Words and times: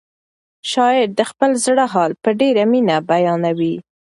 شاعر 0.71 1.07
د 1.15 1.21
خپل 1.29 1.51
زړه 1.65 1.85
حال 1.93 2.11
په 2.23 2.29
ډېره 2.39 2.63
مینه 2.71 2.95
بیانوي. 3.09 3.75